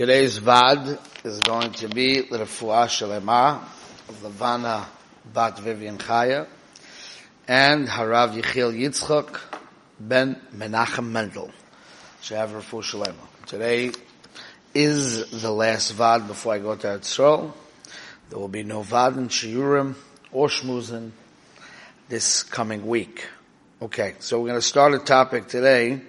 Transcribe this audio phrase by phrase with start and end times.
[0.00, 3.62] Today's Vad is going to be L'Refuah Shalema
[4.08, 4.86] of Levana
[5.30, 6.46] Bat Vivian Chaya
[7.46, 9.38] and Harav Yechiel Yitzchak
[10.00, 11.50] ben Menachem Mendel.
[12.22, 13.44] Shav Refuah Shalema.
[13.44, 13.92] Today
[14.72, 17.52] is the last Vad before I go to Etzrol.
[18.30, 19.96] There will be no Vad in Shiurim
[20.32, 21.10] or Shmuzin
[22.08, 23.28] this coming week.
[23.82, 26.00] Okay, so we're going to start a topic today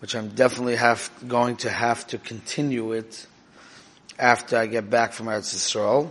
[0.00, 3.26] which I'm definitely have, going to have to continue it
[4.18, 6.10] after I get back from Eretz Yisrael.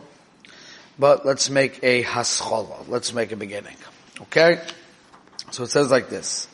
[0.99, 2.87] But let's make a haschola.
[2.87, 3.75] Let's make a beginning.
[4.21, 4.61] Okay?
[5.51, 6.47] So it says like this.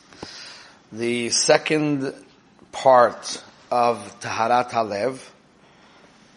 [0.92, 2.14] The second
[2.72, 5.18] part of Taharat Halev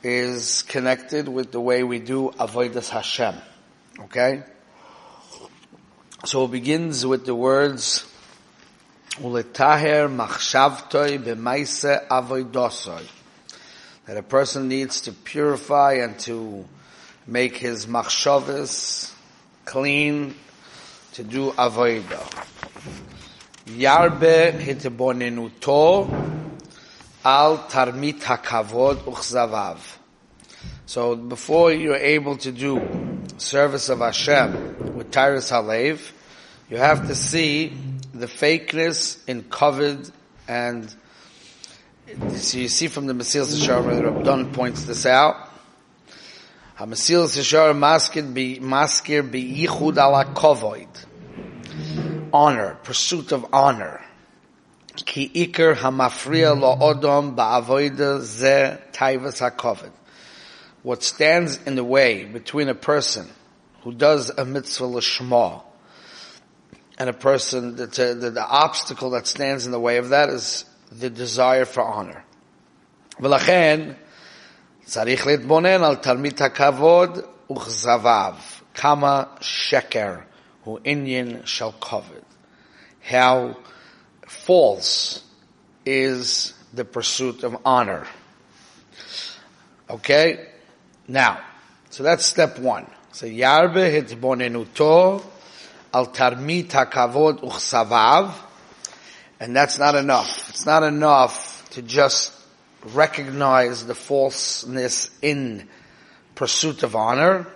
[0.03, 3.35] is connected with the way we do Avodas Hashem.
[3.99, 4.43] Okay?
[6.25, 8.06] So it begins with the words
[9.19, 9.47] That
[14.15, 16.65] a person needs to purify and to
[17.25, 19.11] make his machshavas
[19.65, 20.35] clean
[21.13, 22.21] to do avoida.
[23.65, 26.07] Yarbe hitebonenuto
[27.25, 29.79] al tarmit hakavod uchzavav.
[30.85, 32.79] So before you're able to do
[33.37, 36.11] service of Hashem with Taharas Halev,
[36.69, 37.73] you have to see
[38.19, 40.09] the fakeness in covered
[40.47, 40.93] and
[42.35, 45.49] so you see from the Mesilas Yesharim where the Rabban points this out.
[46.77, 50.87] HaMesilas Yesharim maskir be maskir be yichud ala kovoid.
[52.31, 54.01] Honor, pursuit of honor.
[54.95, 59.91] Ki ikar hamafriya lo odom ba ba'avoida ze taivas hakovid.
[60.83, 63.27] What stands in the way between a person
[63.81, 65.63] who does a mitzvah l'shma
[66.98, 70.64] and a person, the, the, the, obstacle that stands in the way of that is
[70.90, 72.24] the desire for honor.
[73.20, 73.92] ולכן,
[74.84, 77.18] צריך להתבונן על תלמיד הכבוד
[77.52, 78.34] וכזביו,
[78.74, 80.14] כמה שקר
[80.64, 82.22] הוא עניין של כבוד.
[83.10, 83.56] How
[84.26, 85.22] false
[85.84, 88.06] is the pursuit of honor.
[89.90, 90.48] Okay?
[91.08, 91.40] Now,
[91.90, 92.86] so that's step one.
[93.12, 95.22] So, yarbe hitbonenuto
[95.97, 98.31] al tarmit hakavod uchsavav,
[99.39, 100.49] and that's not enough.
[100.49, 102.33] It's not enough to just
[102.93, 105.67] recognize the falseness in
[106.35, 107.47] pursuit of honor.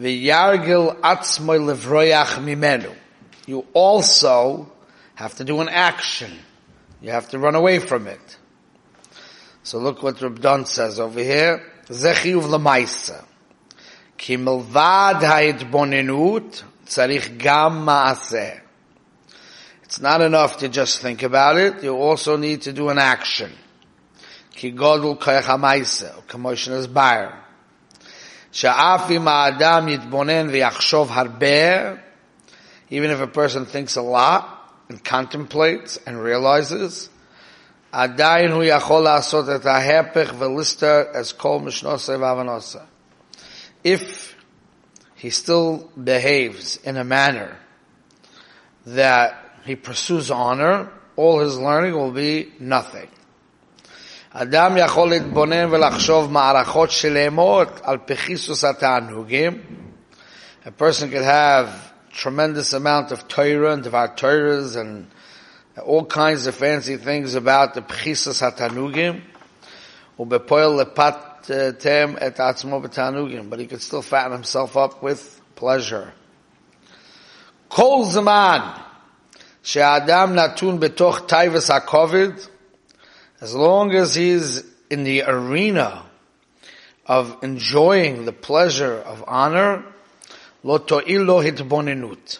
[0.00, 2.92] V'yargil atzmoy levroyach mimenu.
[3.46, 4.72] You also
[5.14, 6.32] have to do an action.
[7.00, 8.38] You have to run away from it.
[9.62, 11.64] So look what Rabdan says over here.
[11.86, 13.24] Zechiyuv lemaisa.
[14.16, 18.61] Ki milvad ha'itbonenut Tzarich gam maaseh.
[19.83, 21.83] It's not enough to just think about it.
[21.83, 23.51] You also need to do an action.
[24.53, 27.43] Ki godul koyach ha'maise, commotion is bar.
[28.51, 31.99] Sha'af im ha'adam yitbonen v'yachshov harbe,
[32.89, 37.09] even if a person thinks a lot and contemplates and realizes,
[37.91, 42.77] עדיין הוא יכול לעשות את ההפך ולסתר as kol משנוסי ואבנוסי.
[43.85, 44.30] If
[45.21, 47.57] he still behaves in a manner
[48.85, 53.09] that he pursues honor, all his learning will be nothing.
[54.31, 59.61] אדם יכול להתבונן ולחשוב מערכות שלמות על פחיסוס התענוגים.
[60.65, 61.69] A person could have
[62.11, 65.07] tremendous amount of Torah and Devar Torahs and
[65.83, 69.21] all kinds of fancy things about the pchisus hatanugim.
[70.19, 71.15] ובפועל לפת
[71.50, 76.12] uh, tem et atzmo b'tanugim, but he could still fatten himself up with pleasure.
[77.68, 78.80] Kol zaman
[79.62, 82.48] she'adam natun betoch taivas hakovid,
[83.40, 86.04] as long as he's in the arena
[87.06, 89.84] of enjoying the pleasure of honor,
[90.62, 92.38] lo to'il lo hitbonenut.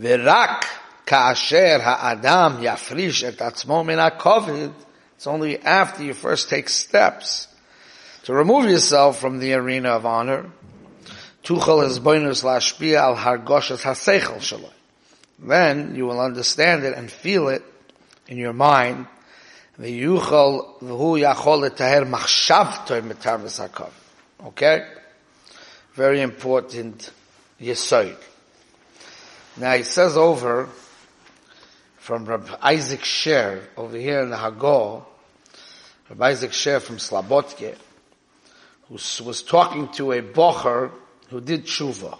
[0.00, 0.62] V'rak
[1.06, 4.72] ka'asher ha'adam yafrish et atzmo min hakovid,
[5.22, 7.46] it's only after you first take steps
[8.24, 10.50] to remove yourself from the arena of honor.
[15.38, 17.62] Then you will understand it and feel it
[18.26, 19.06] in your mind.
[24.44, 24.86] Okay?
[25.94, 27.12] Very important
[27.60, 28.16] yesod.
[29.56, 30.68] Now he says over
[31.98, 35.04] from Rabbi Isaac Sher over here in the Hagor,
[36.12, 37.74] Rabbi Isaac Sher from Slabotke,
[38.88, 40.90] who was talking to a bocher
[41.30, 42.18] who did tshuva.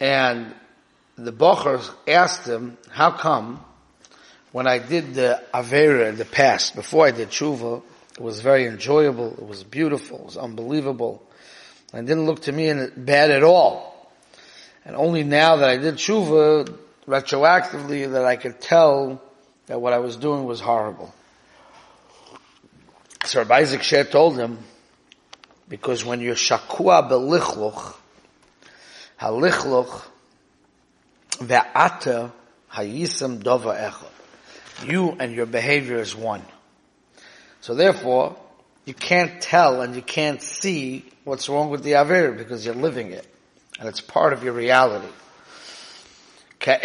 [0.00, 0.54] And
[1.18, 3.62] the bocher asked him, how come
[4.52, 7.82] when I did the Avera in the past, before I did Tshuva,
[8.12, 11.22] it was very enjoyable, it was beautiful, it was unbelievable.
[11.92, 14.10] And it didn't look to me bad at all.
[14.86, 16.74] And only now that I did Tshuva,
[17.06, 19.20] retroactively, that I could tell
[19.66, 21.12] that what I was doing was horrible.
[23.26, 24.58] So Rabbi Isaac Sher told him,
[25.68, 27.96] because when you're shakua belichluch,
[29.20, 30.04] halichluch
[31.32, 32.30] ve'ata
[32.72, 34.86] hayisam dova echad.
[34.86, 36.42] You and your behavior is one.
[37.62, 38.36] So therefore,
[38.84, 43.10] you can't tell and you can't see what's wrong with the Avir because you're living
[43.10, 43.26] it.
[43.80, 45.08] And it's part of your reality.
[46.64, 46.76] Now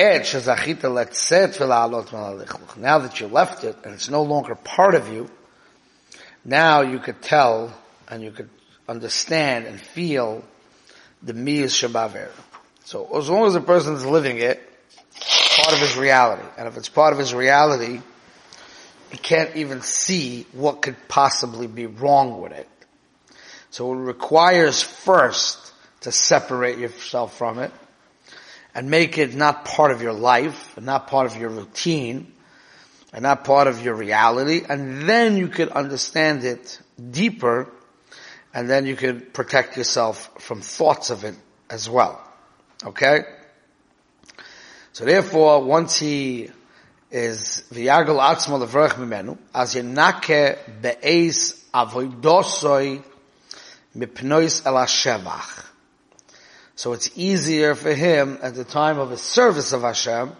[2.98, 5.30] that you left it and it's no longer part of you,
[6.44, 7.74] now you could tell
[8.08, 8.50] and you could
[8.88, 10.44] understand and feel
[11.24, 12.30] the miyas shabaver.
[12.84, 14.62] So as long as a person is living it,
[15.62, 16.48] part of his reality.
[16.58, 18.02] And if it's part of his reality,
[19.12, 22.68] he can't even see what could possibly be wrong with it.
[23.70, 27.72] So it requires first to separate yourself from it
[28.74, 32.32] and make it not part of your life, and not part of your routine,
[33.14, 36.80] and not part of your reality, and then you could understand it
[37.12, 37.70] deeper,
[38.54, 41.36] and then you could protect yourself from thoughts of it
[41.70, 42.22] as well.
[42.84, 43.24] Okay?
[44.94, 46.50] So therefore, once he
[47.12, 53.04] is v'yagal atzmo levrach mimenu, as yenake be'ez avoidosoi
[53.96, 55.68] mipnois el hashevach.
[56.76, 60.32] So it's easier for him at the time of his service of Hashem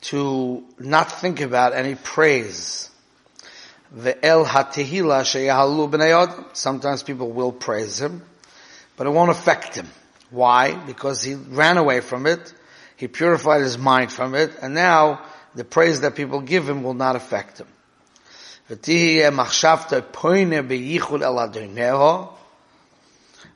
[0.00, 2.90] to not think about any praise.
[3.94, 8.22] Ve'el hatehila sheyahalu Sometimes people will praise him,
[8.96, 9.88] but it won't affect him.
[10.30, 10.74] Why?
[10.74, 12.52] Because he ran away from it
[12.98, 15.22] he purified his mind from it, and now
[15.54, 17.68] the praise that people give him will not affect him.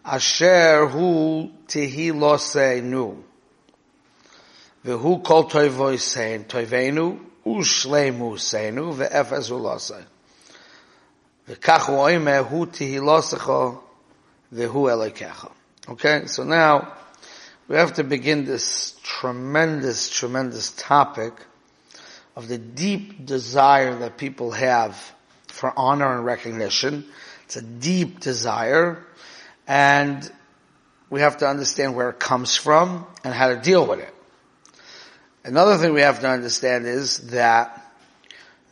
[0.04, 3.24] asher hu tihi
[4.84, 10.04] V'hu kol toivoy sein toivenu, ushleimu seinu, ve'efes hu losei.
[11.48, 13.80] V'kach hu oime hu tihi losecho,
[14.52, 15.50] v'hu elekecha.
[15.88, 16.94] Okay, so now,
[17.68, 21.34] we have to begin this tremendous, tremendous topic
[22.36, 24.96] of the deep desire that people have
[25.48, 27.04] for honor and recognition.
[27.44, 29.04] It's a deep desire
[29.66, 30.30] and
[31.10, 34.14] we have to understand where it comes from and how to deal with it.
[35.44, 37.78] Another thing we have to understand is that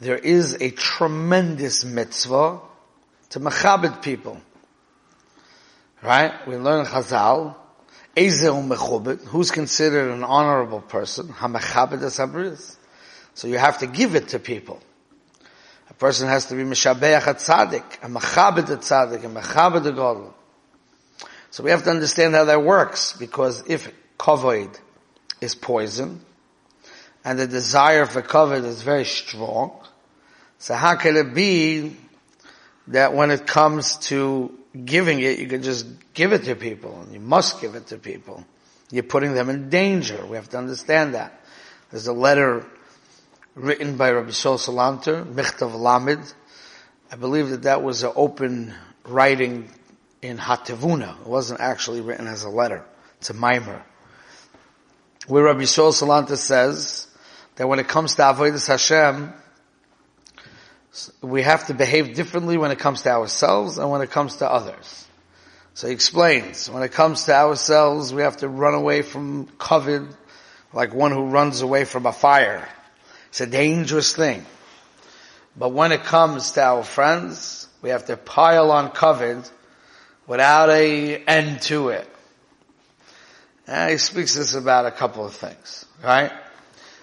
[0.00, 2.60] there is a tremendous mitzvah
[3.30, 4.40] to mechabit people.
[6.02, 6.32] Right?
[6.46, 7.56] We learn Chazal
[8.16, 11.28] azeum mechubit, Who's considered an honorable person?
[11.28, 12.76] Ha machabad sabriz.
[13.34, 14.80] So you have to give it to people.
[15.88, 19.92] A person has to be Meshabeach a tzaddik, a Mechabed a tzaddik, a Mechabed a
[19.92, 20.32] godel.
[21.50, 24.78] So we have to understand how that works, because if kavod
[25.40, 26.24] is poison,
[27.24, 29.72] and the desire for kavod is very strong,
[30.58, 31.96] so how can it be
[32.88, 37.00] that when it comes to giving it, you can just give it to people.
[37.02, 38.44] and You must give it to people.
[38.90, 40.24] You're putting them in danger.
[40.26, 41.40] We have to understand that.
[41.90, 42.66] There's a letter
[43.54, 46.32] written by Rabbi Sol Salanter, Michtav Lamed.
[47.12, 48.74] I believe that that was an open
[49.04, 49.68] writing
[50.22, 51.20] in Hatevuna.
[51.20, 52.84] It wasn't actually written as a letter.
[53.18, 53.84] It's a mimer.
[55.26, 57.06] Where Rabbi Sol Salanter says
[57.60, 59.34] that when it comes to Avodah Hashem,
[61.20, 64.50] we have to behave differently when it comes to ourselves and when it comes to
[64.50, 65.06] others.
[65.74, 70.10] So he explains, when it comes to ourselves, we have to run away from kavod,
[70.72, 72.66] like one who runs away from a fire.
[73.28, 74.46] It's a dangerous thing.
[75.54, 79.46] But when it comes to our friends, we have to pile on kavod
[80.26, 82.08] without a end to it.
[83.66, 86.32] And he speaks this about a couple of things, right?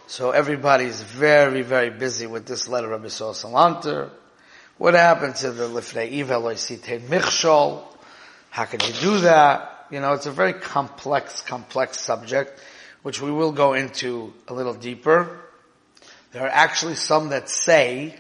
[0.10, 4.10] So everybody's very, very busy with this letter of Yisrael Salanter.
[4.78, 7.84] What happened to the Lifnei Ivel Loisite Michshol?
[8.50, 9.88] How can you do that?
[9.92, 12.58] You know, it's a very complex, complex subject,
[13.04, 15.42] which we will go into a little deeper.
[16.32, 18.16] There are actually some that say,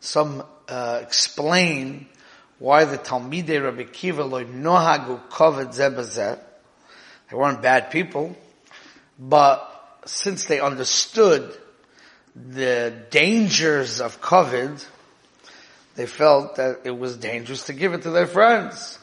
[0.00, 2.06] some uh, explain
[2.58, 6.40] why the Talmidei Rabbi Akiva loy nohagu kovet zebazet.
[7.30, 8.34] They weren't bad people,
[9.18, 9.77] but
[10.08, 11.54] since they understood
[12.34, 14.84] the dangers of kavod,
[15.96, 18.98] they felt that it was dangerous to give it to their friends.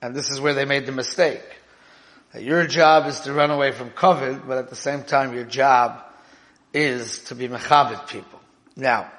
[0.00, 1.42] And this is where they made the mistake.
[2.32, 5.44] That your job is to run away from kavod, but at the same time your
[5.44, 6.00] job
[6.72, 8.40] is to be mechabit people.
[8.76, 9.10] Now,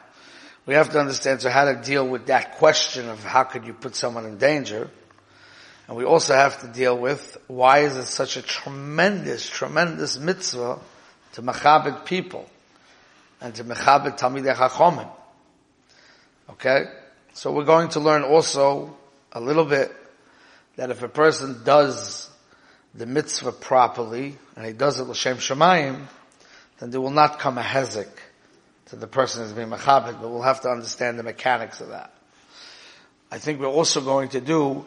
[0.65, 3.73] we have to understand so how to deal with that question of how could you
[3.73, 4.89] put someone in danger.
[5.87, 10.79] And we also have to deal with why is it such a tremendous, tremendous mitzvah
[11.39, 12.45] to mechabit people
[13.39, 15.09] and to mechabit talmidei chachomim.
[16.49, 16.85] Okay?
[17.33, 18.97] So we're going to learn also
[19.31, 19.95] a little bit
[20.75, 22.29] that if a person does
[22.93, 26.07] the mitzvah properly, and he does it l'shem shemayim,
[26.79, 28.09] then there will not come a hezek
[28.87, 32.13] to the person who's being mechabit, but we'll have to understand the mechanics of that.
[33.31, 34.83] I think we're also going to do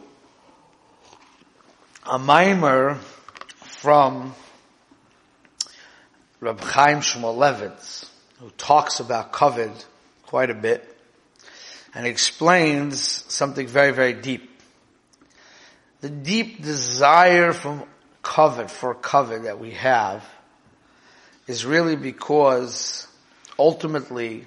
[2.05, 2.95] a mimer
[3.61, 4.35] from
[6.43, 8.09] Reb Chaim Shmulevitz,
[8.39, 9.71] who talks about kavod
[10.25, 10.83] quite a bit,
[11.95, 14.49] and explains something very, very deep.
[16.01, 17.85] The deep desire from
[18.21, 20.29] kavod, for kavod that we have,
[21.47, 23.07] is really because
[23.57, 24.45] ultimately,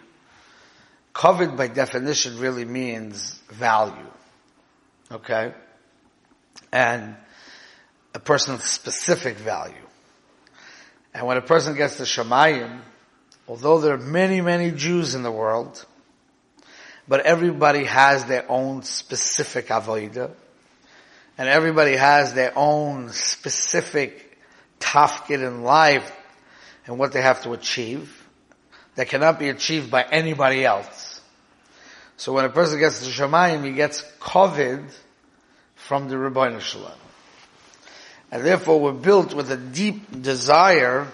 [1.15, 4.13] kavod by definition really means value.
[5.11, 5.55] Okay?
[6.71, 7.17] And
[8.13, 9.86] a person's specific value.
[11.17, 12.79] And when a person gets to Shemayim,
[13.49, 15.83] although there are many, many Jews in the world,
[17.09, 20.31] but everybody has their own specific avodah,
[21.39, 24.39] and everybody has their own specific
[24.79, 26.15] tafkid in life
[26.85, 28.29] and what they have to achieve
[28.97, 31.23] that cannot be achieved by anybody else.
[32.19, 34.85] So when a person gets to Shemayim, he gets kavod
[35.77, 37.06] from the Ribbono Shel Olam.
[38.31, 41.07] And therefore we're built with a deep desire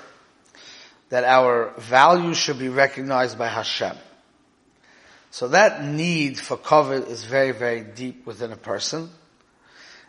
[1.10, 3.96] that our value should be recognized by Hashem.
[5.30, 9.10] So that need for kavod is very, very deep within a person.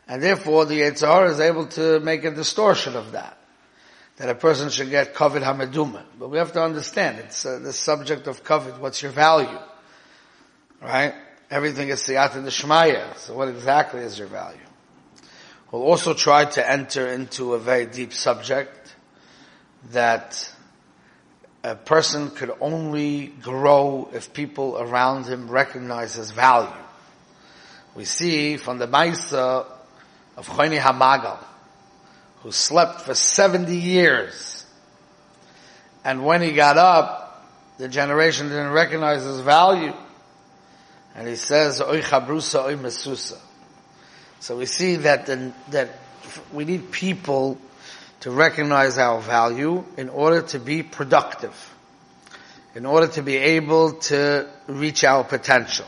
[0.08, 3.38] And therefore the Yetzer Hara is able to make a distortion of that
[4.18, 6.04] that a person should get kavod hameduma.
[6.20, 8.80] But we have to understand, it's uh, the subject of kavod.
[8.80, 9.60] What's your value?
[10.82, 11.14] Right?
[11.50, 13.18] Everything is siyata d'shmaya.
[13.18, 14.60] So what exactly is your value?
[15.74, 18.96] We'll also try to enter into a very deep subject
[19.90, 20.54] that
[21.64, 26.70] a person could only grow if people around him recognize his value.
[27.96, 29.66] We see from the Maisa
[30.38, 31.44] of Choni Hamagal,
[32.44, 34.68] who slept for 70 years.
[36.06, 37.50] And when he got up,
[37.80, 39.94] the generation didn't recognize his value.
[41.16, 43.40] And he says, Oy chabrusa, oy mesusa.
[44.44, 45.88] So we see that the, that
[46.52, 47.58] we need people
[48.20, 51.56] to recognize our value in order to be productive,
[52.76, 55.86] in order to be able to reach our potential.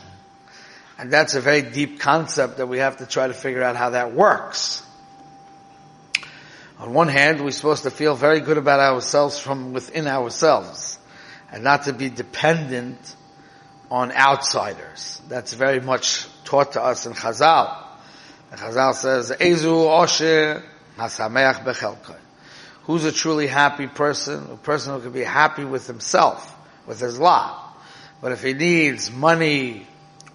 [0.98, 3.90] And that's a very deep concept that we have to try to figure out how
[3.90, 4.82] that works.
[6.78, 10.98] On one hand, we're supposed to feel very good about ourselves from within ourselves
[11.52, 13.16] and not to be dependent
[13.90, 15.20] on outsiders.
[15.28, 17.82] That's very much taught to us in Chazal.
[18.56, 20.62] Chazal says, Ezu Osher
[20.96, 22.18] Hasameach Bechelkai.
[22.84, 24.50] Who's a truly happy person?
[24.52, 26.54] A person who can be happy with himself,
[26.86, 27.76] with his lot.
[28.22, 29.86] But if he needs money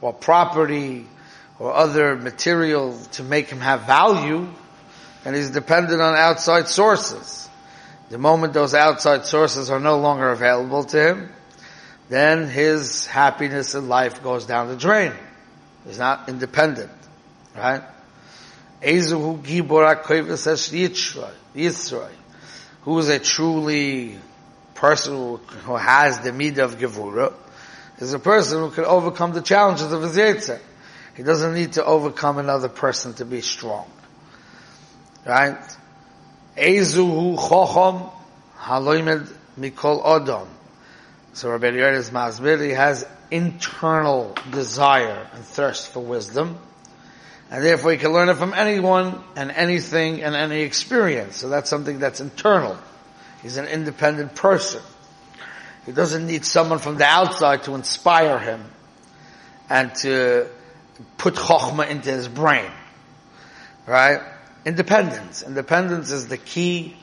[0.02, 1.08] or property
[1.60, 4.48] or other material to make him have value,
[5.24, 7.50] and he's dependent on outside sources.
[8.10, 11.30] The moment those outside sources are no longer available to him,
[12.10, 15.14] then his happiness in life goes down the drain.
[15.86, 16.92] He's not independent,
[17.56, 17.82] right?
[18.82, 20.04] Ezuhu Gibor
[21.56, 22.12] Yisroi.
[22.84, 24.18] Who is a truly
[24.82, 27.34] person who has the midah of Gevura,
[28.00, 30.60] is a person who can overcome the challenges of his Yetzer.
[31.16, 33.88] He doesn't need to overcome another person to be strong.
[35.24, 35.60] Right?
[36.58, 38.12] Ezuhu chochom
[38.58, 40.48] haloimed mikol odom.
[41.34, 46.58] So Rabbi Yehuda Masbir, he has internal desire and thirst for wisdom.
[47.52, 51.36] And therefore he can learn it from anyone and anything and any experience.
[51.36, 52.78] So that's something that's internal.
[53.44, 54.82] He's an independent person.
[55.86, 58.64] He doesn't need someone from the outside to inspire him
[59.70, 60.48] and to
[61.18, 62.72] put chokhmah into his brain.
[63.86, 64.22] Right?
[64.64, 65.44] Independence.
[65.44, 66.96] Independence is the key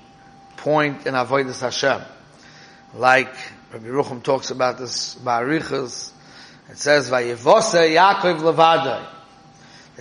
[0.57, 2.01] point in Avodah Hashem.
[2.95, 3.35] Like
[3.71, 6.11] Rabbi Rucham talks about this Ba'arichas,
[6.71, 9.09] it says, Yaakov.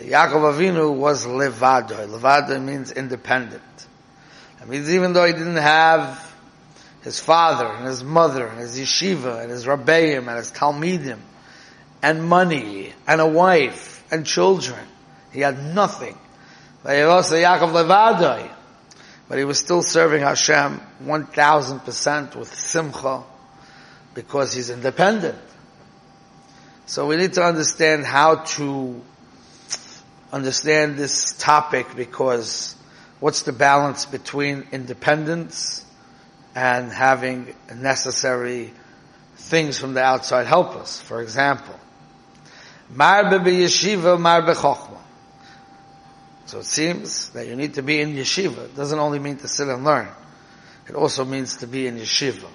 [0.02, 2.08] Yaakov Avinu was Levadoi.
[2.08, 3.64] Levadoi means independent.
[4.60, 6.24] That means even though he didn't have
[7.02, 11.20] his father and his mother and his yeshiva and his rabbeim and his talmidim
[12.04, 14.86] and money and a wife and children,
[15.32, 16.18] he had nothing.
[16.84, 17.04] But he
[19.44, 23.24] was still serving Hashem 1000% with simcha
[24.14, 25.40] because he's independent.
[26.86, 29.02] So we need to understand how to
[30.32, 32.76] understand this topic because
[33.20, 35.86] what's the balance between independence
[36.56, 38.74] and having necessary
[39.36, 41.00] things from the outside help us.
[41.00, 41.80] For example,
[42.94, 44.98] marbe yeshiva, marbe chokhmah.
[46.48, 48.66] So it seems that you need to be in yeshiva.
[48.66, 50.08] It doesn't only mean to sit and learn.
[50.88, 52.50] It also means to be in yeshiva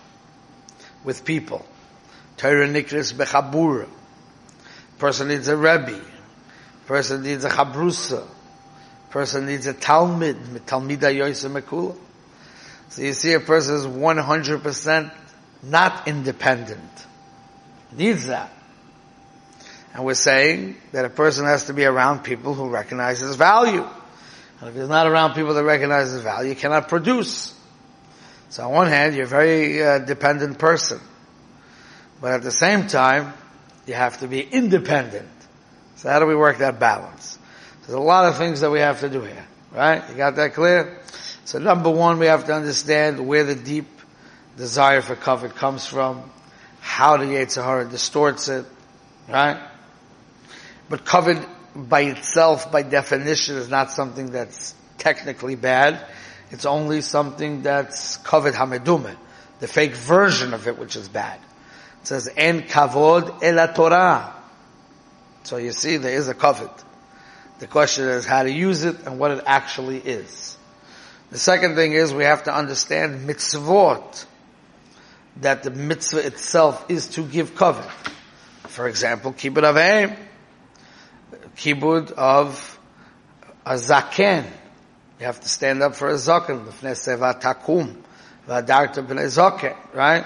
[1.05, 1.65] with people.
[2.37, 3.89] Torah nikris bechabura.
[4.99, 6.01] Person needs a rebbe.
[6.87, 8.27] Person needs a chabrusa.
[9.11, 10.61] Person needs a talmid.
[10.61, 11.97] Talmida yoysa mekula.
[12.89, 15.13] So you see a person is 100%
[15.63, 17.07] not independent.
[17.93, 18.53] Needs that.
[19.95, 23.87] And we're saying that a person has to be around people who recognize his value.
[24.61, 27.55] And if he's not around people that recognize his value, he cannot produce.
[28.49, 31.01] So on one hand, you're a very uh, dependent person.
[32.21, 33.35] But at the same time,
[33.87, 35.29] you have to be independent.
[36.03, 37.39] So how do we work that balance?
[37.83, 39.47] There's a lot of things that we have to do here.
[39.71, 40.03] Right?
[40.11, 40.99] You got that clear?
[41.45, 43.87] So number one, we have to understand where the deep
[44.57, 46.29] desire for kavod comes from,
[46.81, 48.67] how the Yetzer Hara distorts it,
[49.29, 49.63] right?
[50.89, 56.05] But kavod by itself, by definition, is not something that's technically bad.
[56.51, 59.15] It's only something that's kavod hamedume,
[59.61, 61.39] the fake version of it, which is bad.
[62.01, 64.42] It says, en kavod el Torah.
[65.45, 66.71] So you see, there is a kavod.
[67.59, 70.57] The question is how to use it and what it actually is.
[71.31, 74.27] The second thing is we have to understand mitzvot
[75.37, 77.89] that the mitzvah itself is to give kavod.
[78.69, 80.17] For example, kibbud of aim,
[81.57, 82.79] kibbud of
[83.65, 84.45] a zaken.
[85.21, 87.97] You have to stand up for a zaken, l'fnei seva takum,
[88.47, 90.25] v'adarta b'nei zaken, right?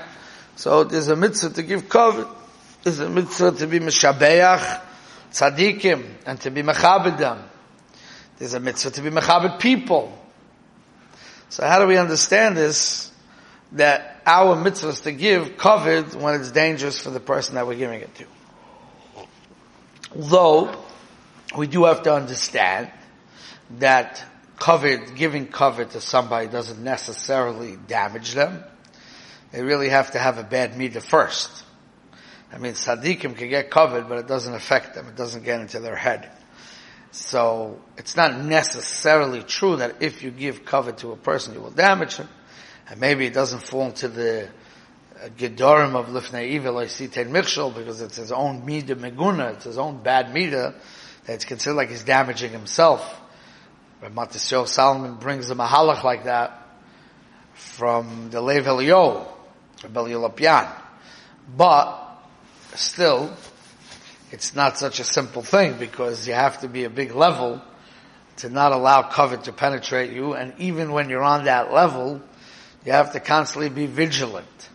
[0.57, 2.29] So there's a mitzvah to give kavod.
[2.83, 4.86] There's a mitzvah to be mishabeach
[5.33, 7.43] tzaddikim and to be mechabed them.
[8.39, 10.17] There's a mitzvah to be mechabed people.
[11.49, 13.11] So how do we understand this?
[13.73, 17.77] That our mitzvah is to give kavod when it's dangerous for the person that we're
[17.77, 18.27] giving it to.
[20.15, 20.85] Though,
[21.57, 22.91] we do have to understand
[23.79, 24.25] that
[24.59, 28.63] kavod, giving kavod to somebody doesn't necessarily damage them.
[29.53, 31.65] They really have to have a bad midah first.
[32.53, 35.09] I mean, tzaddikim can get kavod, but it doesn't affect them.
[35.09, 36.31] It doesn't get into their head.
[37.11, 41.71] So, it's not necessarily true that if you give kavod to a person, you will
[41.71, 42.29] damage him.
[42.89, 44.49] And maybe it doesn't fall into the
[45.21, 49.65] uh, gedorim of lifnei evil or siten michshol because it's his own midah meguna, it's
[49.65, 50.75] his own bad that
[51.27, 53.21] it's considered like he's damaging himself.
[54.01, 56.67] But Matisyo Salomon brings a mahalach like that
[57.55, 59.27] from the Lev Elio,
[59.79, 60.71] Yolapian.
[61.57, 62.06] But
[62.79, 63.37] still,
[64.33, 67.63] it's not such a simple thing because you have to be a big level
[68.39, 70.35] to not allow kavod to penetrate you.
[70.35, 72.21] And even when you're on that level,
[72.85, 74.69] you have to constantly be vigilant.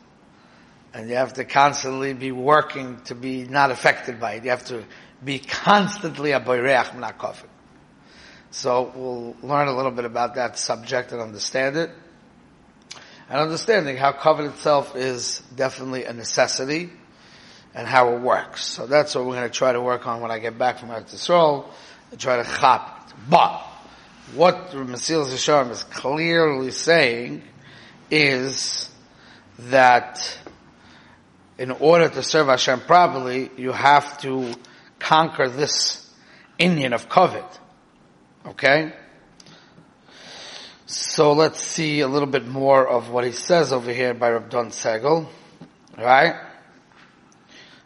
[0.94, 4.44] And you have to constantly be working to be not affected by it.
[4.44, 4.84] You have to
[5.24, 7.48] be constantly a boireach not kavod.
[8.52, 11.90] So we'll learn a little bit about that subject and understand it.
[13.30, 16.90] And understanding how kavod itself is definitely a necessity
[17.74, 18.64] and how it works.
[18.66, 20.90] So that's what we're going to try to work on when I get back from
[20.90, 21.66] Eretz Yisrael
[22.12, 23.14] and try to chop it.
[23.30, 23.62] But
[24.34, 27.44] what Mesil Yesharim is clearly saying
[28.10, 28.90] is
[29.60, 30.38] that
[31.58, 34.54] in order to serve Hashem properly, you have to
[35.00, 36.10] conquer this
[36.58, 37.46] Indian of kavod.
[38.46, 38.94] Okay?
[40.86, 44.72] So let's see a little bit more of what he says over here by Rabdon
[44.72, 45.28] Segel.
[45.98, 46.36] Right?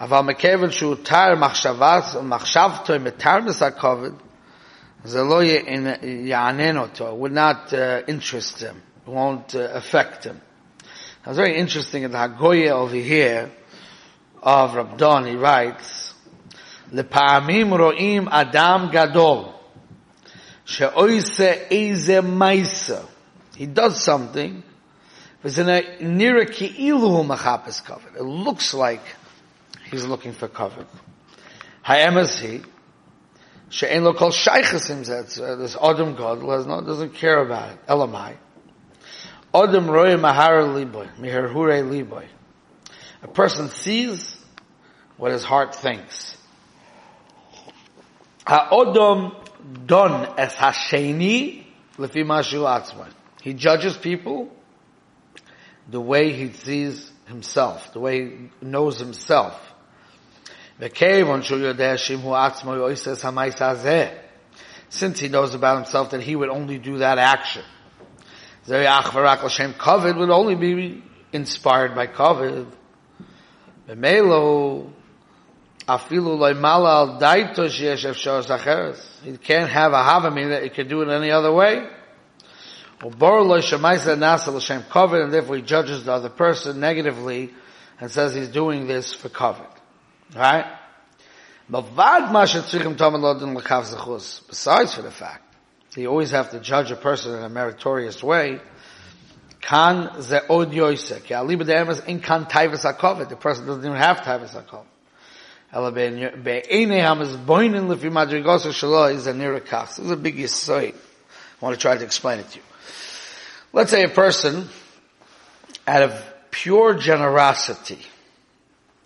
[0.00, 4.10] אבל מכיוון שהוא תר מחשבת, מחשבתו מתרנס הכובד,
[5.04, 5.42] זה לא
[6.02, 10.40] יענן אותו, it would not uh, interest him, it won't uh, affect him.
[11.22, 13.50] It was very interesting in the Hagoya over here
[14.42, 16.14] of Rabdon, he writes,
[16.92, 19.44] לפעמים רואים אדם גדול,
[20.64, 23.00] שעושה איזה מייסה,
[23.54, 24.62] he does something,
[25.44, 28.16] וזה נראה כאילו הוא מחפש כבוד.
[28.16, 29.13] It looks like
[29.89, 30.83] he's looking for cover.
[30.83, 30.87] kavod.
[31.83, 32.65] Ha'emasi,
[33.69, 36.41] she'en lo kol shaychasim zet, uh, this Adam God
[36.85, 37.87] doesn't care about it.
[37.87, 38.35] Elamai.
[39.53, 42.25] Adam roye mahar liboy, hure liboy.
[43.23, 44.37] A person sees
[45.17, 46.37] what his heart thinks.
[48.45, 49.35] Ha'odom
[49.85, 51.65] don es hasheni
[51.97, 53.11] lefi mashu atzman.
[53.41, 54.49] He judges people
[55.89, 59.64] the way he sees himself, the way he knows himself.
[64.89, 67.63] Since he knows about himself that he would only do that action.
[68.67, 72.67] Kovid would only be inspired by Kovid.
[73.87, 73.93] He
[79.37, 81.87] can't have a havamina that he can do it any other way.
[83.01, 83.13] And
[85.33, 87.53] therefore he judges the other person negatively
[87.99, 89.74] and says he's doing this for kavod.
[90.33, 90.65] Right?
[91.67, 91.93] Besides
[94.93, 95.41] for the fact
[95.97, 98.59] you always have to judge a person in a meritorious way,
[99.61, 103.97] kan ze od yoise, ki ali b'de'emes in kan taivas hakovet, the person doesn't even
[103.97, 104.85] have taivas hakovet.
[105.71, 109.95] Ela be'ene hamas boinin lefi madrigosa shalo is a nirakach.
[109.95, 110.93] This is a big yisoid.
[110.93, 112.63] I want to try to explain it to you.
[113.73, 114.69] Let's say a person,
[115.87, 117.99] out of pure generosity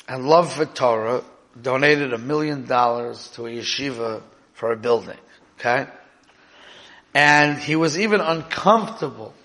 [0.10, 1.24] and love for Torah,
[1.62, 5.18] donated a million dollars to a yeshiva for a building.
[5.60, 5.86] Okay?
[7.14, 9.36] And he was even uncomfortable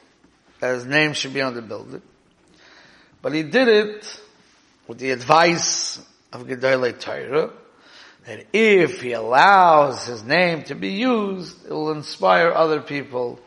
[0.61, 2.01] that his name should be on the building.
[3.21, 4.21] But he did it
[4.89, 7.51] with the advice of Gedolei Torah,
[8.27, 13.39] that if he allows his name to be used, it will inspire other people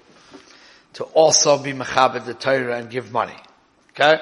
[0.93, 3.37] to also be mechabed the Torah and give money.
[3.91, 4.19] Okay?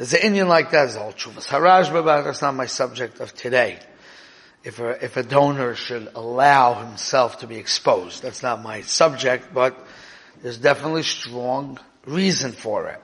[0.00, 3.34] There's an Indian like that, there's all Chuvas Haraj, but that's not my subject of
[3.34, 3.78] today.
[4.64, 9.52] If a, if a donor should allow himself to be exposed, that's not my subject,
[9.52, 9.78] but
[10.40, 12.98] there's definitely strong reason for it.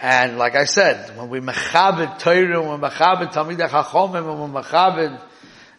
[0.00, 5.20] And like I said, when we mechabed Torah, when we mechabed Chachomim, when we mechabed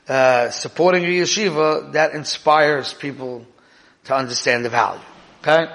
[0.10, 3.47] uh, supporting a yeshiva, that inspires people
[4.03, 4.99] to understand the value.
[5.43, 5.65] Okay?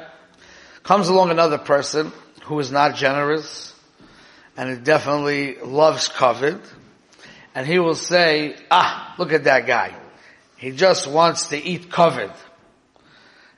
[0.82, 3.73] Comes along another person who is not generous,
[4.56, 6.60] and it definitely loves kavod,
[7.54, 9.94] and he will say, ah, look at that guy.
[10.56, 12.34] He just wants to eat kavod.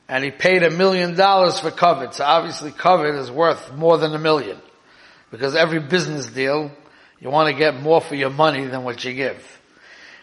[0.09, 2.15] And he paid a million dollars for kavod.
[2.15, 4.59] So obviously kavod is worth more than a million.
[5.31, 6.71] Because every business deal,
[7.21, 9.43] you want to get more for your money than what you give.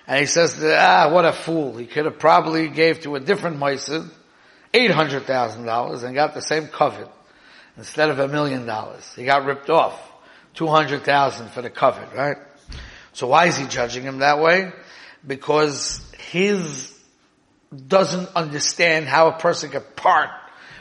[0.07, 1.77] And he says, ah, what a fool.
[1.77, 4.09] He could have probably gave to a different Moisid
[4.73, 7.09] $800,000 and got the same kavod
[7.77, 9.13] instead of a million dollars.
[9.15, 10.12] He got ripped off.
[10.55, 12.37] 200,000 for the kavod, right?
[13.13, 14.71] So why is he judging him that way?
[15.25, 16.91] Because his
[17.87, 20.29] doesn't understand how a person could part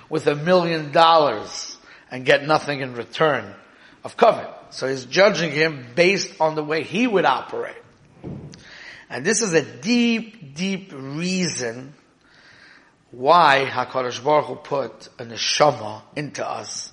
[0.08, 1.76] with a million dollars
[2.10, 3.54] and get nothing in return
[4.04, 4.52] of kavod.
[4.70, 7.76] So he's judging him based on the way he would operate.
[9.08, 11.94] And this is a deep, deep reason
[13.10, 16.92] why HaKadosh Baruch Hu put a neshama into us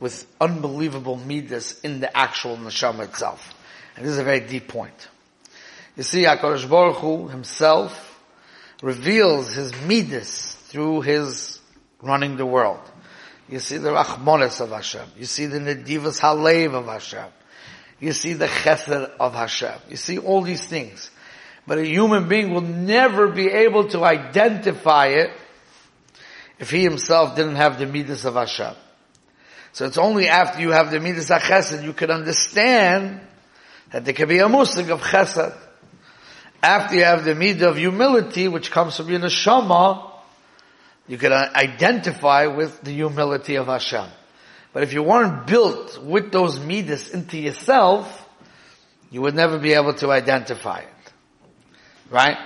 [0.00, 3.54] with unbelievable midas in the actual neshama itself.
[3.96, 5.08] And this is a very deep point.
[5.96, 8.20] You see, HaKadosh Baruch Hu himself
[8.82, 11.60] reveals his midas through his
[12.00, 12.80] running the world.
[13.48, 15.08] You see the Rachmonis of Hashem.
[15.18, 17.26] You see the Nedivas Halev of Hashem.
[17.98, 19.80] You see the Chesed of Hashem.
[19.88, 21.10] You see all these things.
[21.66, 25.30] But a human being will never be able to identify it
[26.58, 28.74] if he himself didn't have the Midas of Hashem.
[29.78, 33.20] So it's only after you have the Midas Chesed you can understand
[33.92, 35.56] that there can be a musik of Chesed.
[36.60, 40.10] After you have the Midah of humility, which comes from your neshama,
[41.06, 44.06] you can uh, identify with the humility of Hashem.
[44.72, 48.28] But if you weren't built with those midas into yourself,
[49.12, 51.12] you would never be able to identify it.
[52.10, 52.36] Right?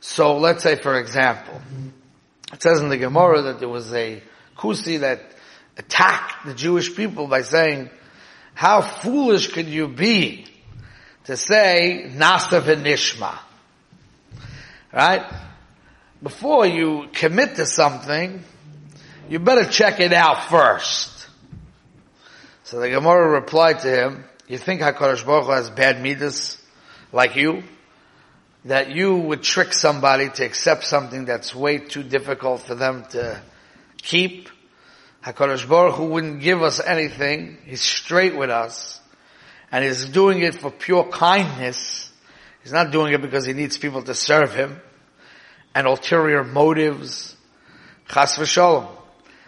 [0.00, 1.60] So let's say for example,
[2.54, 4.22] it says in the Gemara that there was a
[4.56, 5.33] Kusi that
[5.76, 7.90] attacked the Jewish people by saying,
[8.54, 10.46] how foolish could you be
[11.24, 13.36] to say Nasa v'nishma?
[14.92, 15.24] Right?
[16.22, 18.42] Before you commit to something,
[19.28, 21.28] you better check it out first.
[22.64, 26.62] So the Gemara replied to him, you think HaKadosh Baruch Hu has bad midas
[27.12, 27.62] like you?
[28.64, 33.40] that you would trick somebody to accept something that's way too difficult for them to
[33.98, 34.48] keep.
[35.24, 37.56] HaKadosh Baruch Hu wouldn't give us anything.
[37.64, 39.00] He's straight with us.
[39.72, 42.12] And he's doing it for pure kindness.
[42.62, 44.80] He's not doing it because he needs people to serve him
[45.74, 47.36] and ulterior motives.
[48.08, 48.88] Chas v'sholom.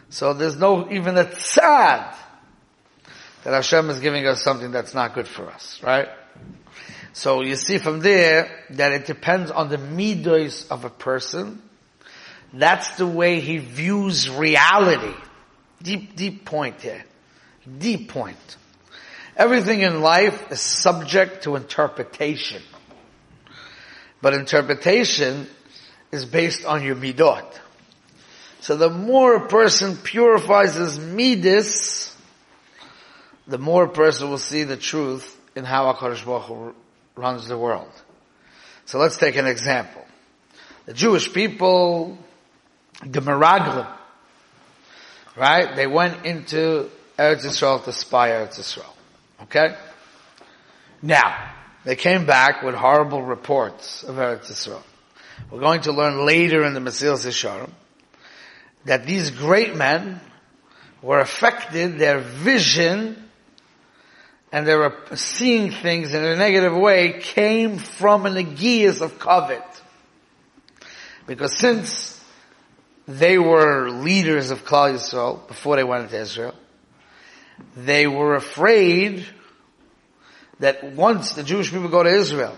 [0.08, 2.14] So there's no, even a tzad
[3.44, 6.08] that Hashem is giving us something that's not good for us, right?
[7.12, 11.62] So you see from there that it depends on the midos of a person.
[12.52, 15.14] That's the way he views reality.
[15.82, 17.04] Deep, deep point here.
[17.78, 18.56] Deep point.
[19.36, 22.62] Everything in life is subject to interpretation.
[24.22, 25.46] But interpretation
[26.10, 27.44] is based on your midot.
[28.60, 32.16] So the more a person purifies his midas,
[33.46, 36.74] the more a person will see the truth in how HaKadosh Baruch Hu
[37.14, 37.90] runs the world.
[38.86, 40.04] So let's take an example.
[40.86, 42.18] The Jewish people,
[43.04, 43.95] the Meraglim,
[45.36, 45.74] right?
[45.76, 48.92] They went into Eretz Yisrael to spy Eretz Yisrael.
[49.42, 49.76] Okay?
[51.02, 51.52] Now,
[51.84, 54.82] they came back with horrible reports of Eretz Yisrael.
[55.50, 57.70] We're going to learn later in the Mesilas Yesharim
[58.86, 60.20] that these great men
[61.02, 63.22] were affected, their vision
[64.52, 69.62] and they were seeing things in a negative way came from an aegeus of kavod.
[71.26, 72.15] Because since
[73.06, 76.54] they were leaders of Klal Yisrael before they went into Israel,
[77.76, 79.26] they were afraid
[80.60, 82.56] that once the Jewish people go to Israel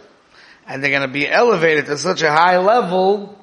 [0.66, 3.38] and they're going to be elevated to such a high level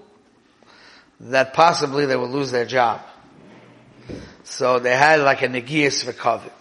[1.20, 3.02] that possibly they will lose their job.
[4.44, 6.52] So they had like a negias for kavod.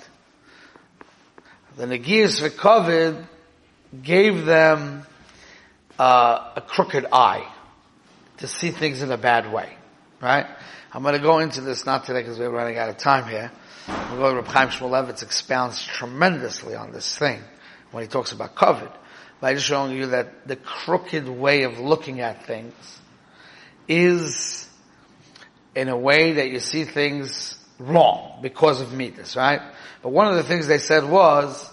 [1.77, 3.27] The negias for kavod
[4.03, 5.05] gave them
[5.99, 7.47] uh, a crooked eye
[8.39, 9.77] to see things in a bad way,
[10.25, 10.47] right?
[10.91, 13.53] I'm going to go into this not today because we're running out of time here.
[13.87, 17.43] We'll go to Reb Chaim Shmulevitz expounds tremendously on this thing
[17.91, 18.93] when he talks about kavod.
[19.41, 22.73] By just showing you that the crooked way of looking at things
[23.87, 24.67] is
[25.75, 29.61] in a way that you see things wrong because of midas, right?
[30.03, 31.71] But one of the things they said was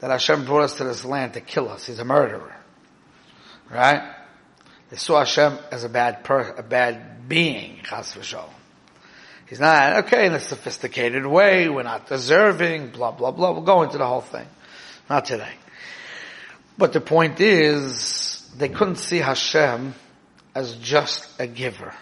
[0.00, 1.86] that Hashem brought us to this land to kill us.
[1.86, 2.56] He's a murderer,
[3.70, 4.16] right?
[4.90, 8.52] They saw Hashem as a bad per, a bad being, chas v'sholem.
[9.48, 13.52] He's not, okay, in a sophisticated way, we're not deserving, blah, blah, blah.
[13.52, 14.46] We'll go into the whole thing.
[15.08, 15.54] Not today.
[16.76, 19.94] But the point is, they couldn't see Hashem
[20.54, 21.94] as just a giver.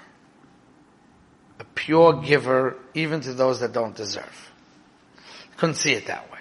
[1.61, 4.51] A pure giver, even to those that don't deserve.
[5.59, 6.41] Couldn't see it that way.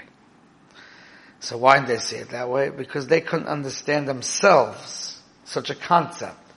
[1.42, 2.72] So why didn't they see it that way?
[2.72, 6.49] Because they couldn't understand themselves such a concept.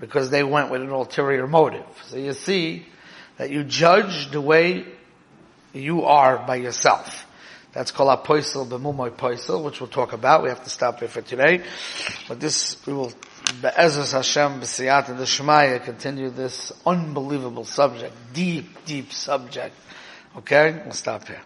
[0.00, 1.86] Because they went with an ulterior motive.
[2.06, 2.86] So you see
[3.36, 4.86] that you judge the way
[5.72, 7.26] you are by yourself.
[7.72, 10.42] That's called apoisel b'mumoy poisel, which we'll talk about.
[10.42, 11.62] We have to stop here for today.
[12.26, 13.12] But this, we will,
[13.60, 19.74] be'ezus Hashem b'siyat and the continue this unbelievable subject, deep, deep subject.
[20.36, 20.80] Okay?
[20.84, 21.42] We'll stop here.